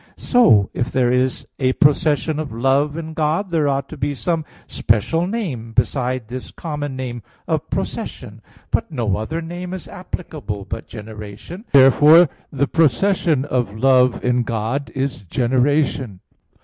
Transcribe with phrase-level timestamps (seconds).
[0.17, 4.45] So if there is a procession of love in God, there ought to be some
[4.65, 8.41] special name besides this common name of procession.
[8.71, 11.65] But no other name is applicable but generation.
[11.71, 16.21] Therefore the procession of love in God is generation.